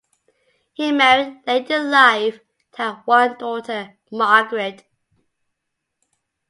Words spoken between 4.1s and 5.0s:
Margaret.